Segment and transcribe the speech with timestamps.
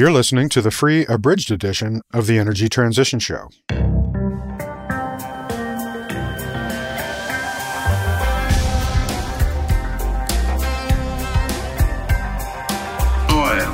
[0.00, 3.50] You're listening to the free abridged edition of the Energy Transition Show.
[3.70, 3.82] Oil,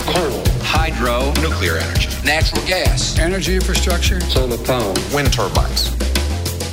[0.03, 5.97] coal, hydro, nuclear energy, natural gas, energy infrastructure, solar power, wind turbines.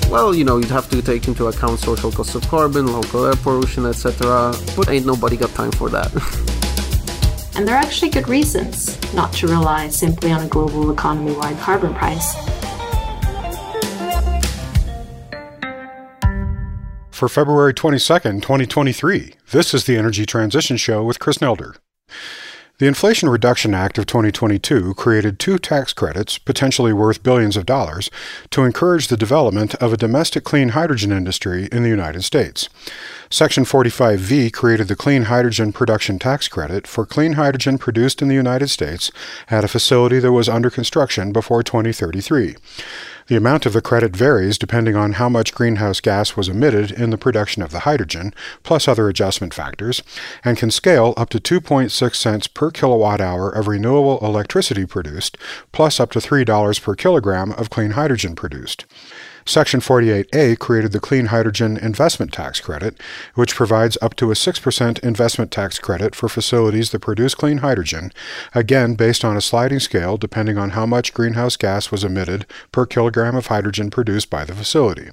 [0.10, 3.36] Well, you know, you'd have to take into account social cost of carbon, local air
[3.36, 4.56] pollution, etc.
[4.76, 6.10] But ain't nobody got time for that.
[7.56, 11.58] and there are actually good reasons not to rely simply on a global economy wide
[11.60, 12.34] carbon price.
[17.12, 21.77] For February 22nd, 2023, this is the Energy Transition Show with Chris Nelder.
[22.84, 28.12] The Inflation Reduction Act of 2022 created two tax credits, potentially worth billions of dollars,
[28.50, 32.68] to encourage the development of a domestic clean hydrogen industry in the United States.
[33.30, 38.36] Section 45V created the Clean Hydrogen Production Tax Credit for clean hydrogen produced in the
[38.36, 39.12] United States
[39.50, 42.58] at a facility that was under construction before 2033.
[43.27, 47.10] The amount of the credit varies depending on how much greenhouse gas was emitted in
[47.10, 50.04] the production of the hydrogen, plus other adjustment factors,
[50.43, 55.38] and can scale up to 2.6 cents per kilowatt hour of renewable electricity produced,
[55.71, 58.85] plus up to $3 per kilogram of clean hydrogen produced.
[59.46, 62.99] Section 48A created the Clean Hydrogen Investment Tax Credit,
[63.36, 68.12] which provides up to a 6% investment tax credit for facilities that produce clean hydrogen,
[68.56, 72.85] again based on a sliding scale depending on how much greenhouse gas was emitted per
[72.85, 75.09] kilogram of hydrogen produced by the facility.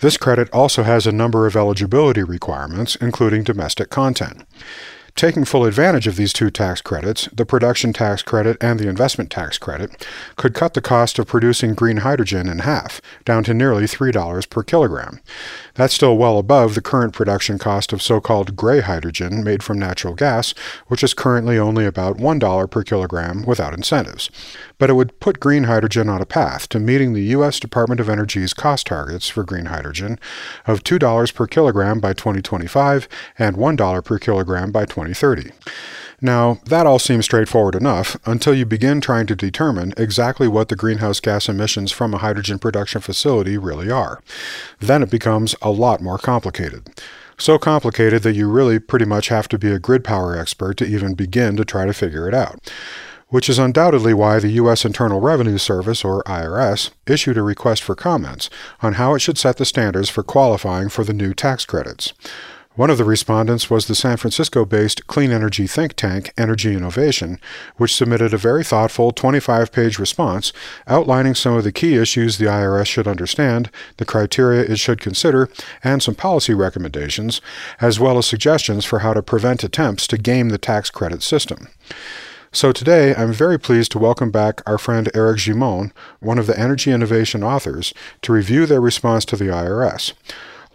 [0.00, 4.44] This credit also has a number of eligibility requirements, including domestic content.
[5.16, 9.30] Taking full advantage of these two tax credits, the production tax credit and the investment
[9.30, 13.84] tax credit, could cut the cost of producing green hydrogen in half, down to nearly
[13.84, 15.20] $3 per kilogram.
[15.74, 19.78] That's still well above the current production cost of so called gray hydrogen made from
[19.78, 20.52] natural gas,
[20.88, 24.30] which is currently only about $1 per kilogram without incentives.
[24.78, 27.60] But it would put green hydrogen on a path to meeting the U.S.
[27.60, 30.18] Department of Energy's cost targets for green hydrogen
[30.66, 35.50] of $2 per kilogram by 2025 and $1 per kilogram by 2030.
[36.20, 40.76] Now, that all seems straightforward enough until you begin trying to determine exactly what the
[40.76, 44.22] greenhouse gas emissions from a hydrogen production facility really are.
[44.80, 46.88] Then it becomes a lot more complicated.
[47.36, 50.86] So complicated that you really pretty much have to be a grid power expert to
[50.86, 52.70] even begin to try to figure it out
[53.34, 54.84] which is undoubtedly why the U.S.
[54.84, 58.48] Internal Revenue Service, or IRS, issued a request for comments
[58.80, 62.12] on how it should set the standards for qualifying for the new tax credits.
[62.76, 67.40] One of the respondents was the San Francisco based clean energy think tank Energy Innovation,
[67.76, 70.52] which submitted a very thoughtful 25 page response
[70.86, 75.50] outlining some of the key issues the IRS should understand, the criteria it should consider,
[75.82, 77.40] and some policy recommendations,
[77.80, 81.66] as well as suggestions for how to prevent attempts to game the tax credit system.
[82.54, 86.56] So today, I'm very pleased to welcome back our friend Eric Gimon, one of the
[86.56, 87.92] Energy Innovation authors,
[88.22, 90.12] to review their response to the IRS.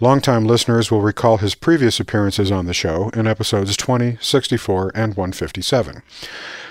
[0.02, 5.18] Longtime listeners will recall his previous appearances on the show in episodes 20, 64, and
[5.18, 6.02] 157.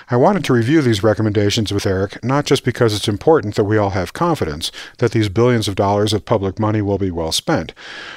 [0.09, 3.77] I wanted to review these recommendations with Eric not just because it's important that we
[3.77, 7.71] all have confidence that these billions of dollars of public money will be well spent,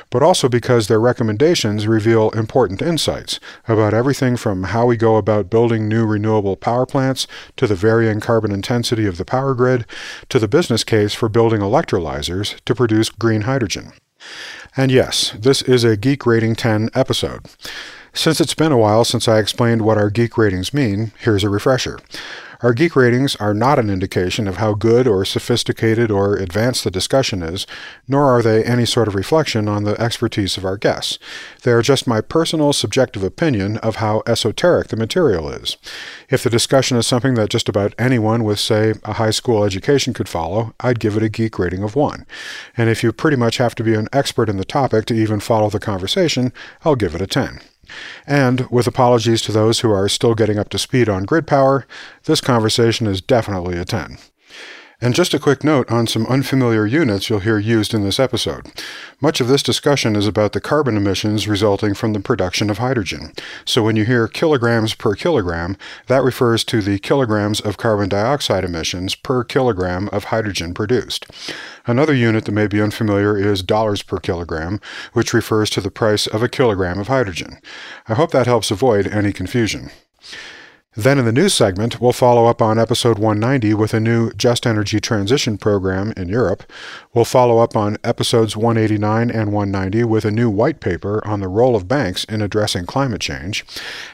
[0.09, 5.51] but also because their recommendations reveal important insights about everything from how we go about
[5.51, 7.27] building new renewable power plants
[7.59, 9.85] to the varying carbon intensity of the power grid
[10.31, 13.93] to the business case for building electrolyzers to produce green hydrogen.
[14.75, 17.47] And yes, this is a Geek Rating 10 episode.
[18.15, 21.51] Since it's been a while since I explained what our geek ratings mean, here's a
[21.51, 21.99] refresher.
[22.63, 26.93] Our geek ratings are not an indication of how good or sophisticated or advanced the
[26.93, 27.67] discussion is,
[28.07, 31.19] nor are they any sort of reflection on the expertise of our guests.
[31.65, 35.77] They are just my personal subjective opinion of how esoteric the material is.
[36.31, 40.15] If the discussion is something that just about anyone with, say, a high school education
[40.15, 42.25] could follow, I'd give it a geek rating of 1.
[42.77, 45.41] And if you pretty much have to be an expert in the topic to even
[45.41, 46.53] follow the conversation,
[46.85, 47.59] I'll give it a 10.
[48.27, 51.87] And, with apologies to those who are still getting up to speed on grid power,
[52.25, 54.19] this conversation is definitely a 10.
[55.03, 58.73] And just a quick note on some unfamiliar units you'll hear used in this episode.
[59.21, 63.33] Much of this discussion is about the carbon emissions resulting from the production of hydrogen.
[63.65, 65.77] So when you hear kilograms per kilogram,
[66.07, 71.27] that refers to the kilograms of carbon dioxide emissions per kilogram of hydrogen produced.
[71.85, 74.81] Another unit that may be unfamiliar is dollars per kilogram,
[75.15, 77.59] which refers to the price of a kilogram of hydrogen.
[78.07, 79.91] I hope that helps avoid any confusion.
[80.95, 84.67] Then in the news segment, we'll follow up on episode 190 with a new Just
[84.67, 86.65] Energy Transition program in Europe.
[87.15, 91.49] We'll follow up on episodes 189 and 190 with a new white paper on the
[91.49, 93.65] role of banks in addressing climate change.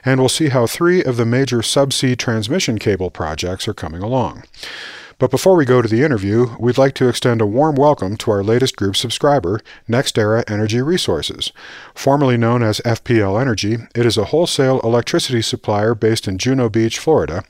[0.05, 4.45] And we'll see how three of the major subsea transmission cable projects are coming along.
[5.19, 8.31] But before we go to the interview, we'd like to extend a warm welcome to
[8.31, 11.51] our latest group subscriber, NextEra Energy Resources.
[11.93, 17.01] Formerly known as FPL Energy, it is a wholesale electricity supplier based in Juno Beach,
[17.01, 17.43] Florida,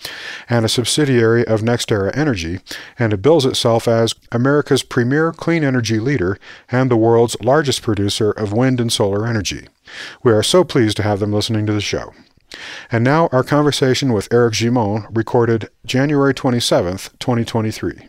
[0.49, 2.61] and a subsidiary of NextEra Energy,
[2.99, 6.39] and it bills itself as America's premier clean energy leader
[6.71, 9.69] and the world's largest producer of wind and solar energy.
[10.23, 12.15] We are so pleased to have them listening to the show.
[12.91, 18.09] And now our conversation with Eric Gimon, recorded January 27th, 2023.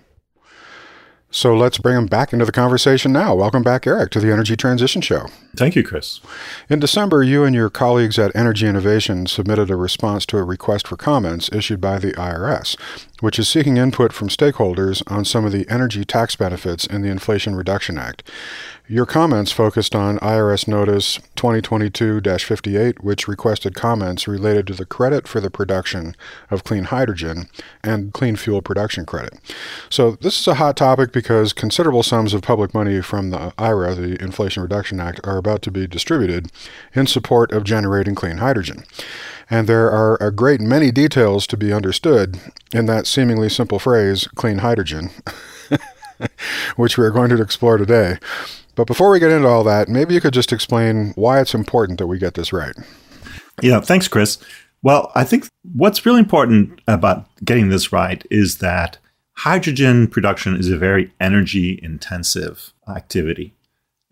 [1.31, 3.35] So let's bring him back into the conversation now.
[3.35, 5.27] Welcome back, Eric, to the Energy Transition Show.
[5.55, 6.21] Thank you, Chris.
[6.69, 10.87] In December, you and your colleagues at Energy Innovation submitted a response to a request
[10.87, 12.79] for comments issued by the IRS,
[13.19, 17.09] which is seeking input from stakeholders on some of the energy tax benefits in the
[17.09, 18.23] Inflation Reduction Act.
[18.91, 25.27] Your comments focused on IRS Notice 2022 58, which requested comments related to the credit
[25.27, 26.15] for the production
[26.49, 27.49] of clean hydrogen
[27.83, 29.39] and clean fuel production credit.
[29.91, 33.93] So, this is a hot topic because considerable sums of public money from the IRA,
[33.93, 36.51] the Inflation Reduction Act, are about to be distributed
[36.95, 38.85] in support of generating clean hydrogen.
[39.51, 42.39] And there are a great many details to be understood
[42.73, 45.11] in that seemingly simple phrase, clean hydrogen,
[46.75, 48.17] which we are going to explore today.
[48.79, 51.99] But before we get into all that, maybe you could just explain why it's important
[51.99, 52.73] that we get this right.
[53.61, 54.37] Yeah, thanks, Chris.
[54.81, 58.97] Well, I think what's really important about getting this right is that
[59.33, 63.53] hydrogen production is a very energy intensive activity.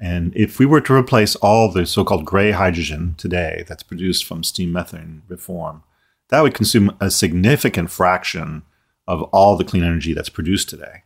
[0.01, 4.25] And if we were to replace all the so called gray hydrogen today that's produced
[4.25, 5.83] from steam methane reform,
[6.27, 8.63] that would consume a significant fraction
[9.07, 11.03] of all the clean energy that's produced today.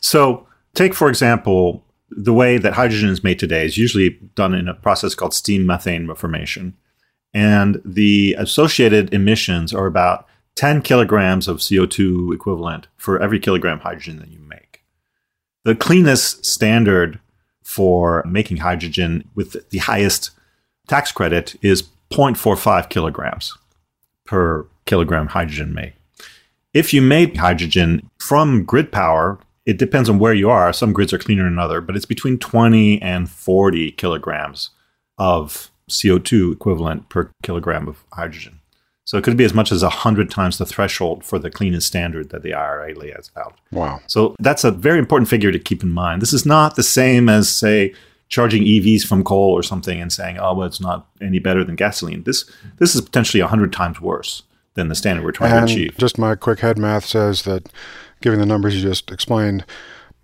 [0.00, 1.84] So, take, for example,
[2.16, 5.66] the way that hydrogen is made today is usually done in a process called steam
[5.66, 6.76] methane reformation.
[7.34, 10.26] And the associated emissions are about
[10.56, 14.84] 10 kilograms of CO2 equivalent for every kilogram hydrogen that you make.
[15.64, 17.20] The cleanest standard
[17.62, 20.30] for making hydrogen with the highest
[20.88, 23.56] tax credit is 0.45 kilograms
[24.24, 25.94] per kilogram hydrogen made.
[26.74, 30.72] If you made hydrogen from grid power it depends on where you are.
[30.72, 34.70] Some grids are cleaner than other, but it's between 20 and 40 kilograms
[35.18, 38.60] of CO2 equivalent per kilogram of hydrogen.
[39.04, 42.30] So it could be as much as 100 times the threshold for the cleanest standard
[42.30, 43.58] that the IRA lays out.
[43.72, 44.00] Wow.
[44.06, 46.22] So that's a very important figure to keep in mind.
[46.22, 47.94] This is not the same as, say,
[48.28, 51.74] charging EVs from coal or something and saying, oh, well, it's not any better than
[51.74, 52.22] gasoline.
[52.22, 52.48] This,
[52.78, 54.44] this is potentially 100 times worse
[54.74, 55.96] than the standard we're trying and to achieve.
[55.98, 57.68] Just my quick head math says that
[58.22, 59.64] given the numbers you just explained,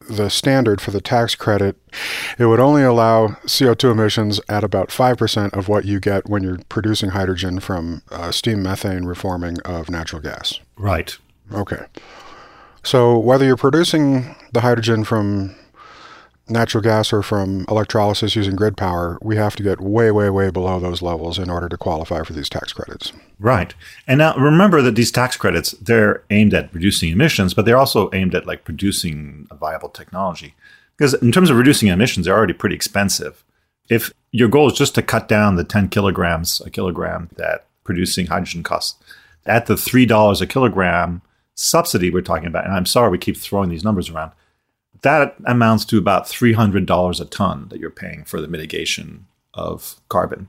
[0.09, 1.77] the standard for the tax credit,
[2.39, 6.59] it would only allow CO2 emissions at about 5% of what you get when you're
[6.69, 10.61] producing hydrogen from uh, steam methane reforming of natural gas.
[10.77, 11.17] Right.
[11.53, 11.85] Okay.
[12.83, 15.55] So whether you're producing the hydrogen from
[16.50, 20.50] natural gas or from electrolysis using grid power, we have to get way, way, way
[20.50, 23.12] below those levels in order to qualify for these tax credits.
[23.39, 23.75] Right.
[24.06, 28.11] And now remember that these tax credits, they're aimed at reducing emissions, but they're also
[28.12, 30.55] aimed at like producing a viable technology.
[30.97, 33.45] Because in terms of reducing emissions, they're already pretty expensive.
[33.89, 38.27] If your goal is just to cut down the 10 kilograms a kilogram that producing
[38.27, 39.03] hydrogen costs,
[39.47, 41.23] at the $3 a kilogram
[41.55, 44.33] subsidy we're talking about, and I'm sorry we keep throwing these numbers around,
[45.02, 50.49] that amounts to about $300 a ton that you're paying for the mitigation of carbon.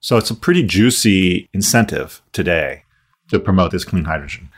[0.00, 2.84] So it's a pretty juicy incentive today
[3.28, 4.50] to promote this clean hydrogen.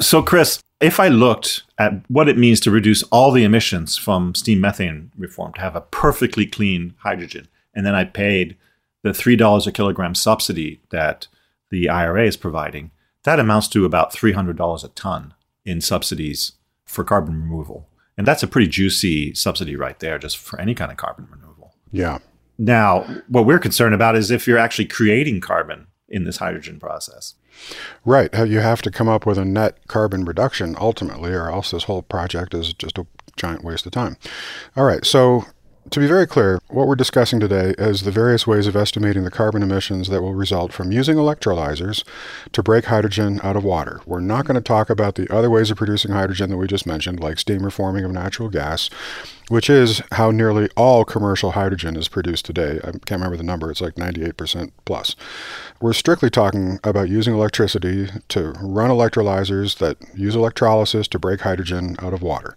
[0.00, 4.34] So, Chris, if I looked at what it means to reduce all the emissions from
[4.34, 8.56] steam methane reform to have a perfectly clean hydrogen, and then I paid
[9.02, 11.26] the $3 a kilogram subsidy that
[11.70, 12.90] the IRA is providing,
[13.24, 16.52] that amounts to about $300 a ton in subsidies
[16.86, 17.86] for carbon removal.
[18.20, 21.74] And that's a pretty juicy subsidy right there, just for any kind of carbon removal.
[21.90, 22.18] Yeah.
[22.58, 27.36] Now, what we're concerned about is if you're actually creating carbon in this hydrogen process.
[28.04, 28.30] Right.
[28.46, 32.02] You have to come up with a net carbon reduction ultimately, or else this whole
[32.02, 34.18] project is just a giant waste of time.
[34.76, 35.06] All right.
[35.06, 35.46] So
[35.88, 39.30] to be very clear, what we're discussing today is the various ways of estimating the
[39.30, 42.04] carbon emissions that will result from using electrolyzers
[42.52, 44.00] to break hydrogen out of water.
[44.04, 46.86] We're not going to talk about the other ways of producing hydrogen that we just
[46.86, 48.90] mentioned, like steam reforming of natural gas,
[49.48, 52.78] which is how nearly all commercial hydrogen is produced today.
[52.84, 55.16] I can't remember the number, it's like 98% plus.
[55.80, 61.96] We're strictly talking about using electricity to run electrolyzers that use electrolysis to break hydrogen
[62.00, 62.54] out of water.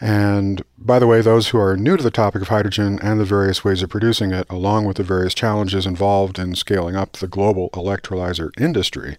[0.00, 3.24] And by the way, those who are new to the topic of hydrogen and the
[3.24, 7.26] various ways of producing it, along with the various challenges involved in scaling up the
[7.26, 9.16] global electrolyzer industry,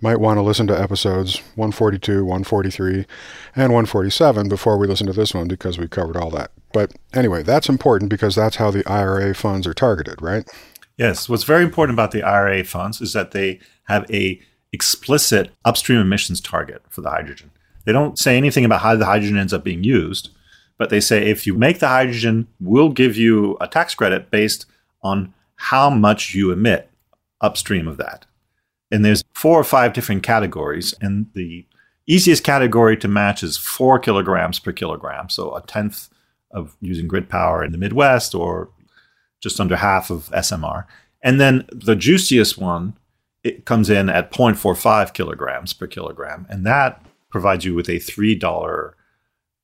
[0.00, 3.06] might want to listen to episodes 142, 143,
[3.54, 6.50] and 147 before we listen to this one because we covered all that.
[6.72, 10.48] But anyway, that's important because that's how the IRA funds are targeted, right?
[10.96, 11.28] Yes.
[11.28, 14.40] What's very important about the IRA funds is that they have a
[14.72, 17.50] explicit upstream emissions target for the hydrogen.
[17.84, 20.30] They don't say anything about how the hydrogen ends up being used,
[20.78, 24.66] but they say if you make the hydrogen, we'll give you a tax credit based
[25.02, 26.90] on how much you emit
[27.40, 28.26] upstream of that.
[28.90, 31.66] And there's four or five different categories, and the
[32.06, 36.08] easiest category to match is four kilograms per kilogram, so a tenth
[36.50, 38.70] of using grid power in the Midwest, or
[39.40, 40.84] just under half of SMR.
[41.22, 42.94] And then the juiciest one,
[43.44, 48.92] it comes in at 0.45 kilograms per kilogram, and that provides you with a $3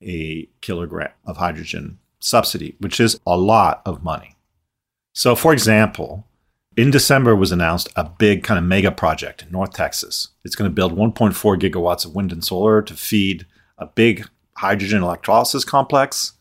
[0.03, 4.37] a kilogram of hydrogen subsidy, which is a lot of money.
[5.13, 6.27] So, for example,
[6.77, 10.29] in December was announced a big kind of mega project in North Texas.
[10.45, 13.47] It's going to build 1.4 gigawatts of wind and solar to feed
[13.79, 16.33] a big hydrogen electrolysis complex.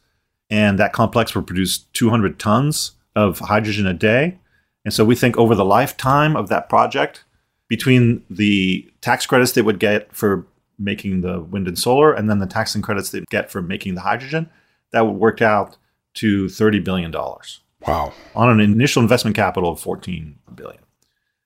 [0.50, 4.38] And that complex will produce 200 tons of hydrogen a day.
[4.84, 7.24] And so we think over the lifetime of that project,
[7.68, 10.46] between the tax credits they would get for
[10.78, 13.96] making the wind and solar, and then the tax and credits they get for making
[13.96, 14.50] the hydrogen,
[14.92, 15.78] that would work out
[16.16, 17.12] to $30 billion.
[17.12, 18.14] Wow.
[18.36, 20.82] On an initial investment capital of 14 billion.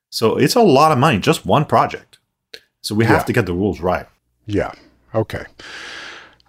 [0.09, 2.17] So it's a lot of money, just one project.
[2.81, 3.23] So we have Yeah.
[3.23, 4.07] to get the rules right.
[4.45, 4.71] Yeah.
[5.13, 5.43] Okay.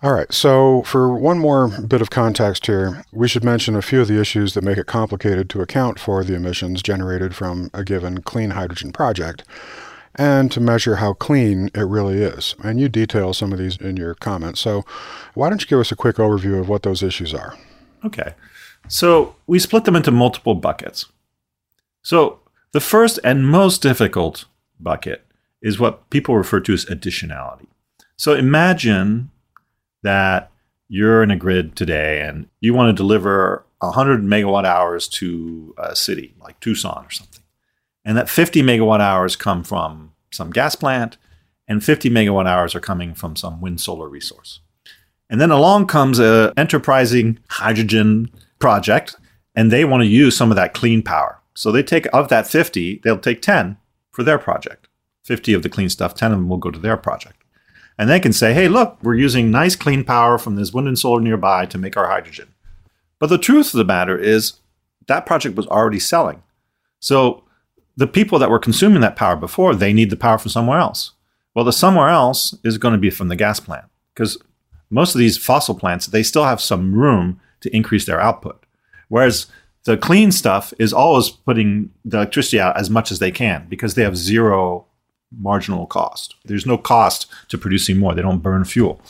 [0.03, 0.33] All right.
[0.33, 4.19] So, for one more bit of context here, we should mention a few of the
[4.19, 8.51] issues that make it complicated to account for the emissions generated from a given clean
[8.53, 9.45] hydrogen project
[10.17, 12.55] and to measure how clean it really is.
[12.63, 14.61] And you detail some of these in your comments.
[14.61, 14.85] So,
[15.35, 17.57] why don't you give us a quick overview of what those issues are?
[18.05, 18.35] Okay.
[18.89, 21.07] So we split them into multiple buckets.
[22.03, 22.41] So
[22.73, 24.47] the first and most difficult
[24.79, 25.25] bucket
[25.63, 27.67] is what people refer to as additionality.
[28.17, 29.31] So imagine
[30.03, 30.51] that
[30.89, 35.95] you're in a grid today and you want to deliver 100 megawatt hours to a
[35.95, 37.40] city like Tucson or something.
[38.05, 41.19] And that 50 megawatt hours come from some gas plant
[41.69, 44.61] and 50 megawatt hours are coming from some wind solar resource.
[45.29, 49.15] And then along comes a enterprising hydrogen project,
[49.55, 51.39] and they want to use some of that clean power.
[51.55, 53.77] So they take of that 50, they'll take 10
[54.11, 54.89] for their project.
[55.25, 57.45] 50 of the clean stuff, 10 of them will go to their project.
[57.97, 60.99] And they can say, hey, look, we're using nice clean power from this wind and
[60.99, 62.55] solar nearby to make our hydrogen.
[63.21, 64.55] But the truth of the matter is
[65.07, 66.43] that project was already selling.
[66.99, 67.45] So
[67.97, 71.13] the people that were consuming that power before, they need the power from somewhere else.
[71.55, 74.39] Well, the somewhere else is going to be from the gas plant because
[74.91, 78.65] most of these fossil plants, they still have some room to increase their output.
[79.09, 79.47] Whereas
[79.85, 83.95] the clean stuff is always putting the electricity out as much as they can because
[83.95, 84.87] they have zero
[85.37, 86.35] marginal cost.
[86.45, 88.15] There's no cost to producing more.
[88.15, 89.01] They don't burn fuel.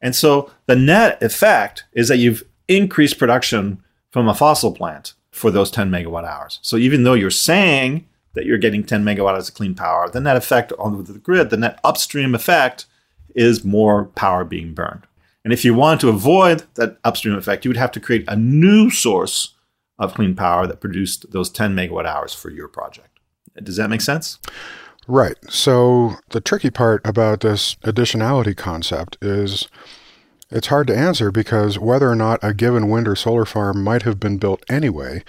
[0.00, 5.50] And so the net effect is that you've increased production from a fossil plant for
[5.50, 6.58] those 10 megawatt hours.
[6.62, 10.20] So even though you're saying that you're getting 10 megawatt hours of clean power, the
[10.20, 12.86] net effect on the grid, the net upstream effect
[13.34, 15.06] is more power being burned.
[15.44, 18.36] And if you wanted to avoid that upstream effect, you would have to create a
[18.36, 19.54] new source
[19.98, 23.08] of clean power that produced those 10 megawatt hours for your project.
[23.62, 24.38] Does that make sense?
[25.08, 25.36] Right.
[25.48, 29.68] So the tricky part about this additionality concept is
[30.50, 34.02] it's hard to answer because whether or not a given wind or solar farm might
[34.02, 35.24] have been built anyway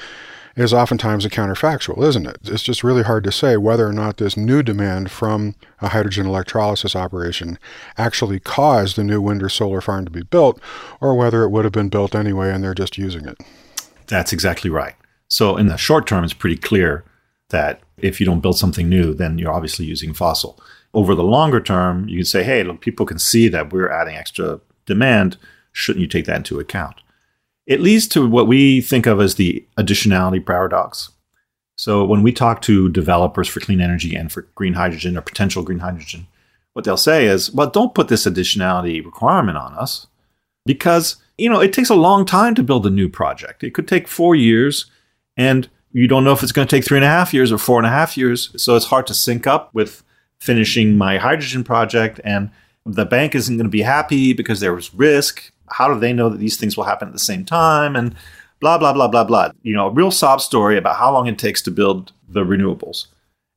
[0.55, 2.37] is oftentimes a counterfactual, isn't it?
[2.43, 6.27] It's just really hard to say whether or not this new demand from a hydrogen
[6.27, 7.57] electrolysis operation
[7.97, 10.59] actually caused the new wind or solar farm to be built
[11.01, 13.37] or whether it would have been built anyway and they're just using it.
[14.07, 14.95] That's exactly right.
[15.27, 17.03] So in the short term, it's pretty clear
[17.49, 20.59] that if you don't build something new, then you're obviously using fossil.
[20.93, 24.15] Over the longer term, you can say, hey, look, people can see that we're adding
[24.15, 25.37] extra demand.
[25.71, 26.95] Shouldn't you take that into account?
[27.65, 31.11] It leads to what we think of as the additionality paradox.
[31.77, 35.63] So when we talk to developers for clean energy and for green hydrogen or potential
[35.63, 36.27] green hydrogen,
[36.73, 40.07] what they'll say is, well, don't put this additionality requirement on us
[40.65, 43.63] because you know, it takes a long time to build a new project.
[43.63, 44.85] It could take four years,
[45.35, 47.57] and you don't know if it's going to take three and a half years or
[47.57, 48.51] four and a half years.
[48.61, 50.03] So it's hard to sync up with
[50.39, 52.19] finishing my hydrogen project.
[52.23, 52.51] And
[52.85, 55.51] the bank isn't going to be happy because there was risk.
[55.73, 57.95] How do they know that these things will happen at the same time?
[57.95, 58.15] And
[58.59, 59.51] blah, blah, blah, blah, blah.
[59.63, 63.07] You know, a real sob story about how long it takes to build the renewables.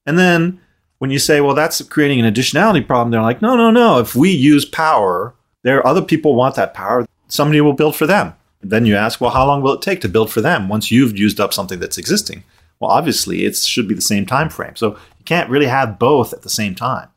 [0.06, 0.60] And then
[0.98, 3.98] when you say, well, that's creating an additionality problem, they're like, no, no, no.
[3.98, 7.06] If we use power, there are other people want that power.
[7.28, 8.34] Somebody will build for them.
[8.62, 11.16] Then you ask, well, how long will it take to build for them once you've
[11.16, 12.42] used up something that's existing?
[12.80, 14.76] Well, obviously, it should be the same time frame.
[14.76, 17.08] So you can't really have both at the same time.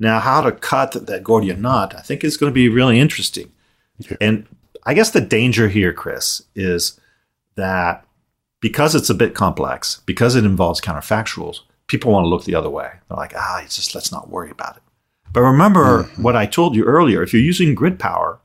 [0.00, 3.52] Now, how to cut that Gordian knot, I think is going to be really interesting.
[3.98, 4.16] Yeah.
[4.20, 4.46] And
[4.84, 7.00] I guess the danger here, Chris, is
[7.56, 8.04] that
[8.60, 12.70] because it's a bit complex, because it involves counterfactuals, people want to look the other
[12.70, 12.90] way.
[13.08, 14.82] They're like, ah, it's just let's not worry about it.
[15.32, 17.22] But remember what I told you earlier.
[17.22, 18.38] If you're using grid power,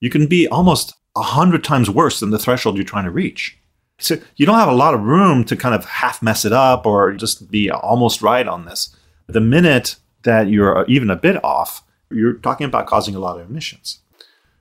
[0.00, 3.58] you can be almost a hundred times worse than the threshold you're trying to reach.
[3.98, 6.86] So you don't have a lot of room to kind of half mess it up
[6.86, 8.96] or just be almost right on this.
[9.26, 13.48] The minute that you're even a bit off, you're talking about causing a lot of
[13.48, 14.00] emissions.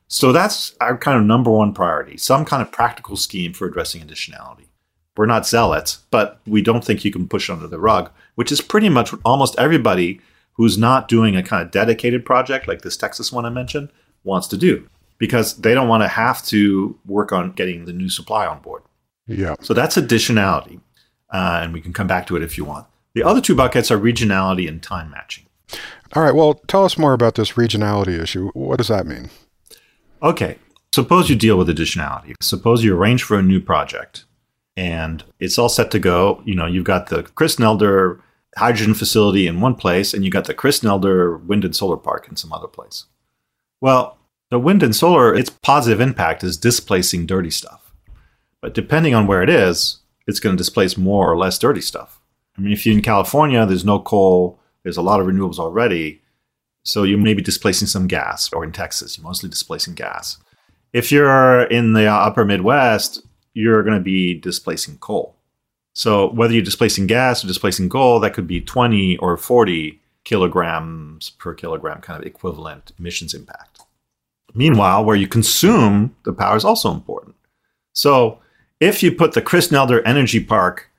[0.09, 4.01] So that's our kind of number one priority some kind of practical scheme for addressing
[4.01, 4.65] additionality.
[5.15, 8.61] We're not zealots, but we don't think you can push under the rug, which is
[8.61, 10.19] pretty much what almost everybody
[10.53, 13.91] who's not doing a kind of dedicated project like this Texas one I mentioned
[14.23, 14.87] wants to do
[15.17, 18.81] because they don't want to have to work on getting the new supply on board.
[19.27, 19.55] Yeah.
[19.61, 20.79] So that's additionality.
[21.31, 22.87] Uh, and we can come back to it if you want.
[23.13, 25.45] The other two buckets are regionality and time matching.
[26.13, 26.33] All right.
[26.33, 28.49] Well, tell us more about this regionality issue.
[28.53, 29.29] What does that mean?
[30.21, 30.57] Okay.
[30.93, 32.33] Suppose you deal with additionality.
[32.41, 34.25] Suppose you arrange for a new project
[34.75, 36.41] and it's all set to go.
[36.45, 38.19] You know, you've got the Chris Nelder
[38.57, 42.27] hydrogen facility in one place and you got the Chris Nelder wind and solar park
[42.27, 43.05] in some other place.
[43.81, 44.17] Well,
[44.49, 47.93] the wind and solar, its positive impact is displacing dirty stuff.
[48.61, 52.19] But depending on where it is, it's going to displace more or less dirty stuff.
[52.57, 56.21] I mean, if you're in California, there's no coal, there's a lot of renewables already.
[56.83, 60.37] So you may be displacing some gas, or in Texas, you're mostly displacing gas.
[60.93, 65.35] If you're in the upper Midwest, you're going to be displacing coal.
[65.93, 71.31] So whether you're displacing gas or displacing coal, that could be 20 or 40 kilograms
[71.31, 73.81] per kilogram kind of equivalent emissions impact.
[74.53, 77.35] Meanwhile, where you consume the power is also important.
[77.93, 78.39] So
[78.79, 80.89] if you put the Chris Nelder Energy Park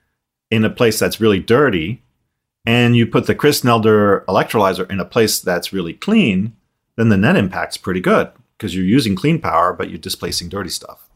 [0.50, 2.02] in a place that's really dirty,
[2.64, 6.56] and you put the Chris Nelder electrolyzer in a place that's really clean,
[6.96, 10.70] then the net impact's pretty good because you're using clean power, but you're displacing dirty
[10.70, 11.08] stuff.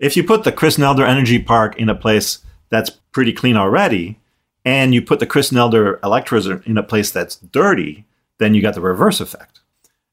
[0.00, 4.18] If you put the Chris Nelder Energy Park in a place that's pretty clean already,
[4.64, 8.04] and you put the Chris Nelder electrolyzer in a place that's dirty,
[8.38, 9.60] then you got the reverse effect.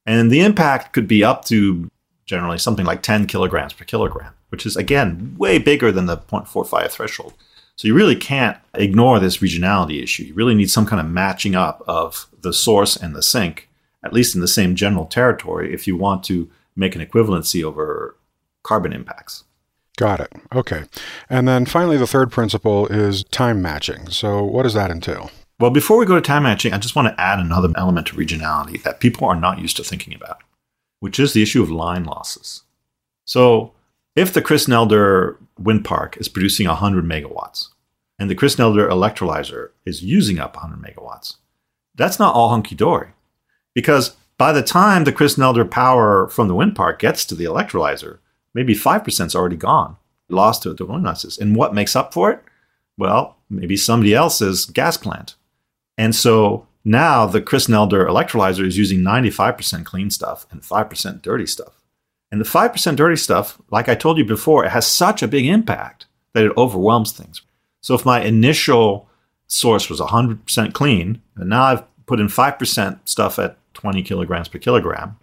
[0.06, 1.90] And the impact could be up to
[2.26, 6.90] generally something like 10 kilograms per kilogram, which is again way bigger than the 0.45
[6.92, 7.34] threshold.
[7.82, 10.26] So you really can't ignore this regionality issue.
[10.26, 13.70] You really need some kind of matching up of the source and the sink,
[14.04, 18.16] at least in the same general territory, if you want to make an equivalency over
[18.62, 19.46] carbon impacts.
[19.98, 20.32] Got it.
[20.54, 20.84] Okay.
[21.28, 24.10] And then finally, the third principle is time matching.
[24.12, 25.32] So, what does that entail?
[25.60, 28.16] Well, before we go to time matching, I just want to add another element of
[28.18, 30.44] regionality that people are not used to thinking about,
[31.00, 32.62] which is the issue of line losses.
[33.26, 33.74] So,
[34.16, 37.70] if the Chris Nelder wind park is producing 100 megawatts
[38.22, 41.38] and the Chris Nelder electrolyzer is using up 100 megawatts,
[41.96, 43.08] that's not all hunky dory.
[43.74, 47.46] Because by the time the Chris Nelder power from the wind park gets to the
[47.46, 48.20] electrolyzer,
[48.54, 49.98] maybe 5% is already gone,
[50.30, 51.40] lost to the wind losses.
[51.40, 52.44] And what makes up for it?
[52.96, 55.34] Well, maybe somebody else's gas plant.
[55.98, 61.48] And so now the Chris Nelder electrolyzer is using 95% clean stuff and 5% dirty
[61.48, 61.82] stuff.
[62.32, 65.48] And the 5% dirty stuff, like I told you before, it has such a big
[65.48, 67.42] impact that it overwhelms things.
[67.82, 69.10] So if my initial
[69.48, 74.60] source was 100% clean, and now I've put in 5% stuff at 20 kilograms per
[74.60, 75.18] kilogram,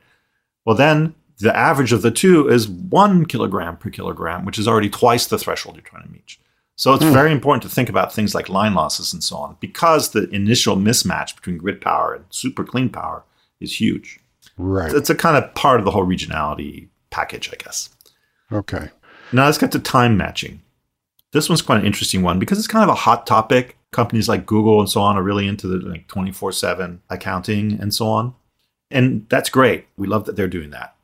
[0.64, 4.90] well, then the average of the two is one kilogram per kilogram, which is already
[4.90, 6.40] twice the threshold you're trying to reach.
[6.76, 7.12] So it's hmm.
[7.12, 10.76] very important to think about things like line losses and so on, because the initial
[10.76, 13.24] mismatch between grid power and super clean power
[13.60, 14.20] is huge.
[14.56, 14.92] Right.
[14.92, 17.90] It's a kind of part of the whole regionality package, I guess.
[18.52, 18.90] Okay.
[19.32, 20.60] Now let's get to time matching.
[21.32, 23.76] This one's quite an interesting one because it's kind of a hot topic.
[23.90, 28.06] Companies like Google and so on are really into the like 24/7 accounting and so
[28.06, 28.34] on.
[28.90, 29.86] And that's great.
[29.96, 30.94] We love that they're doing that.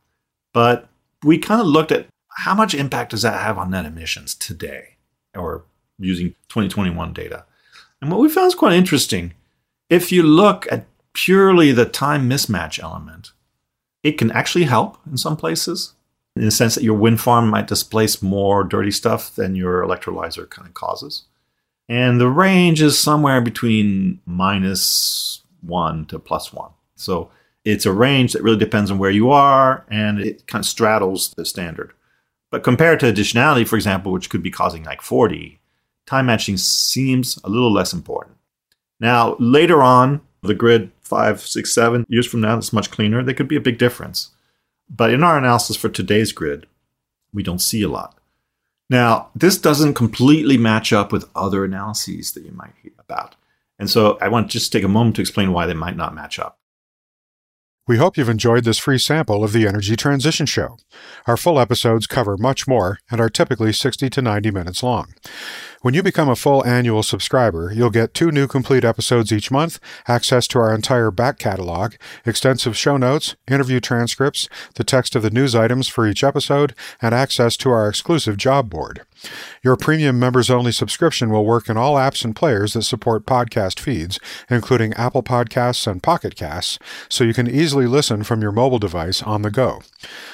[0.53, 0.89] But
[1.23, 4.97] we kind of looked at how much impact does that have on net emissions today
[5.35, 5.65] or
[5.99, 7.45] using 2021 data.
[8.01, 9.35] And what we found is quite interesting.
[9.89, 13.33] If you look at purely the time mismatch element,
[14.03, 15.93] it can actually help in some places.
[16.37, 20.49] In the sense that your wind farm might displace more dirty stuff than your electrolyzer
[20.51, 21.25] kind of causes.
[21.89, 26.71] And the range is somewhere between minus one to plus one.
[26.97, 27.31] So
[27.65, 31.33] it's a range that really depends on where you are and it kind of straddles
[31.37, 31.93] the standard.
[32.51, 35.61] But compared to additionality, for example, which could be causing like 40,
[36.07, 38.37] time matching seems a little less important.
[39.01, 43.23] Now, later on, the grid five, six, seven years from now, that's much cleaner.
[43.23, 44.31] There could be a big difference.
[44.89, 46.67] But in our analysis for today's grid,
[47.33, 48.19] we don't see a lot.
[48.91, 53.35] Now, this doesn't completely match up with other analyses that you might hear about.
[53.79, 56.15] And so I want to just take a moment to explain why they might not
[56.15, 56.59] match up.
[57.87, 60.79] We hope you've enjoyed this free sample of the Energy Transition Show.
[61.27, 65.13] Our full episodes cover much more and are typically 60 to 90 minutes long.
[65.85, 69.79] When you become a full annual subscriber, you'll get two new complete episodes each month,
[70.09, 75.29] access to our entire back catalog, extensive show notes, interview transcripts, the text of the
[75.29, 79.03] news items for each episode, and access to our exclusive job board.
[79.63, 83.79] Your premium members only subscription will work in all apps and players that support podcast
[83.79, 84.19] feeds,
[84.49, 86.79] including Apple Podcasts and Pocket Casts,
[87.11, 89.83] so you can easily listen from your mobile device on the go.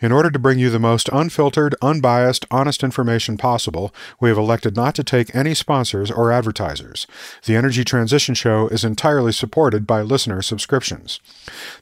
[0.00, 4.76] In order to bring you the most unfiltered, unbiased, honest information possible, we have elected
[4.76, 7.06] not to take any sponsors or advertisers.
[7.44, 11.20] The Energy Transition Show is entirely supported by listener subscriptions.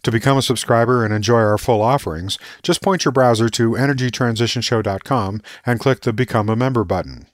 [0.03, 5.43] To become a subscriber and enjoy our full offerings, just point your browser to energytransitionshow.com
[5.67, 7.27] and click the Become a Member button.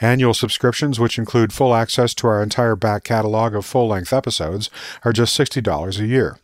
[0.00, 4.70] Annual subscriptions, which include full access to our entire back catalog of full length episodes,
[5.04, 6.38] are just $60 a year.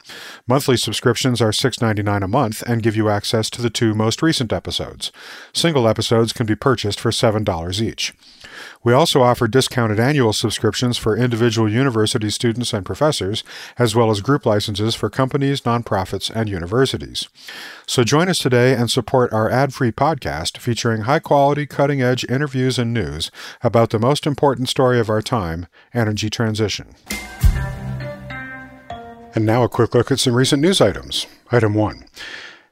[0.46, 4.52] Monthly subscriptions are $6.99 a month and give you access to the two most recent
[4.52, 5.12] episodes.
[5.52, 8.14] Single episodes can be purchased for $7 each.
[8.83, 13.42] We also offer discounted annual subscriptions for individual university students and professors,
[13.78, 17.28] as well as group licenses for companies, nonprofits, and universities.
[17.87, 22.24] So join us today and support our ad free podcast featuring high quality, cutting edge
[22.28, 23.07] interviews and news
[23.62, 26.94] about the most important story of our time energy transition.
[29.34, 31.26] And now a quick look at some recent news items.
[31.52, 32.04] Item 1.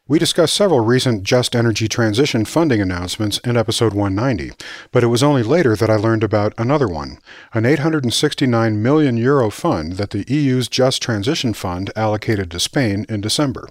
[0.08, 4.52] We discussed several recent Just Energy Transition funding announcements in episode 190,
[4.92, 7.18] but it was only later that I learned about another one,
[7.52, 13.20] an 869 million euro fund that the EU's Just Transition Fund allocated to Spain in
[13.20, 13.68] December.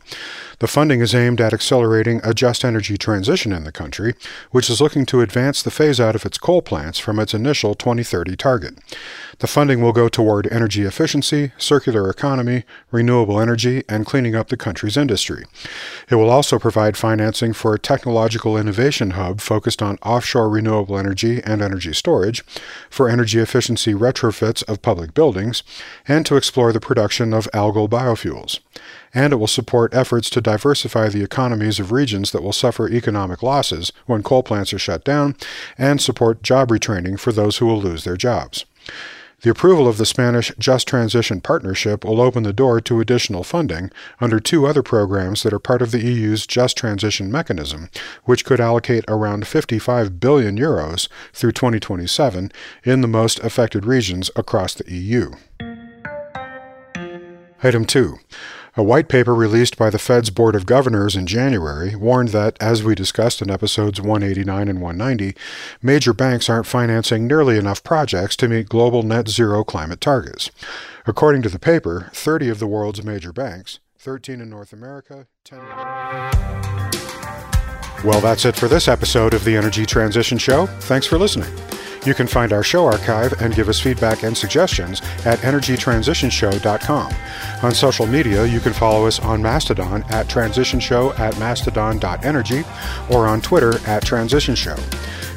[0.60, 4.13] The funding is aimed at accelerating a just energy transition in the country,
[4.52, 7.76] which is looking to advance the phase out of its coal plants from its initial
[7.76, 8.78] 2030 target.
[9.39, 14.56] The funding will go toward energy efficiency, circular economy, renewable energy, and cleaning up the
[14.56, 15.45] country's industry.
[16.10, 21.41] It will also provide financing for a technological innovation hub focused on offshore renewable energy
[21.43, 22.45] and energy storage,
[22.89, 25.63] for energy efficiency retrofits of public buildings,
[26.08, 28.60] and to explore the production of algal biofuels
[29.15, 33.41] and it will support efforts to diversify the economies of regions that will suffer economic
[33.41, 35.36] losses when coal plants are shut down,
[35.78, 38.65] and support job retraining for those who will lose their jobs.
[39.41, 43.91] The approval of the Spanish Just Transition Partnership will open the door to additional funding
[44.19, 47.89] under two other programs that are part of the EU's Just Transition Mechanism,
[48.24, 52.52] which could allocate around 55 billion euros through 2027
[52.84, 55.32] in the most affected regions across the EU.
[57.62, 58.17] Item 2.
[58.78, 62.84] A white paper released by the Fed's Board of Governors in January warned that, as
[62.84, 65.34] we discussed in episodes 189 and 190,
[65.82, 70.52] major banks aren't financing nearly enough projects to meet global net zero climate targets.
[71.08, 75.60] According to the paper, 30 of the world's major banks, 13 in North America, 10
[75.60, 75.66] in
[78.04, 80.66] Well, that's it for this episode of the Energy Transition Show.
[80.66, 81.50] Thanks for listening.
[82.06, 87.13] You can find our show archive and give us feedback and suggestions at energytransitionshow.com.
[87.63, 92.63] On social media, you can follow us on Mastodon at transitionshow at mastodon.energy
[93.10, 94.78] or on Twitter at transitionshow.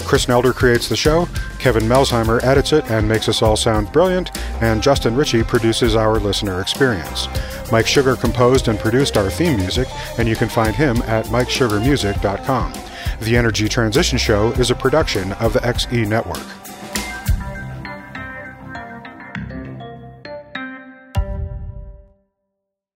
[0.07, 1.28] Chris Nelder creates the show,
[1.59, 6.18] Kevin Melsheimer edits it and makes us all sound brilliant, and Justin Ritchie produces our
[6.18, 7.28] listener experience.
[7.70, 9.87] Mike Sugar composed and produced our theme music,
[10.18, 12.72] and you can find him at MikeSugarMusic.com.
[13.20, 16.58] The Energy Transition Show is a production of the XE Network.